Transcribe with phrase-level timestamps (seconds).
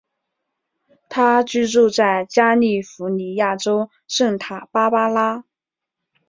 [1.09, 5.43] 他居住在加利福尼亚州圣塔芭芭拉。